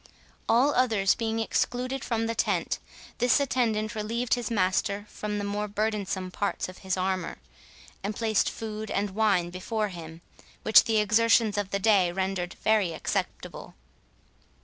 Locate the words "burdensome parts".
5.67-6.67